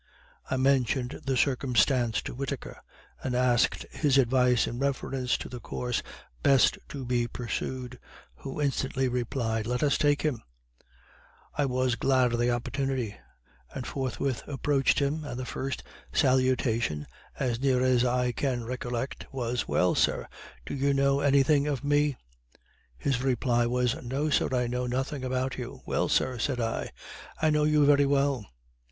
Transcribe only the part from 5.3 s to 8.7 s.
to the course best to be pursued; who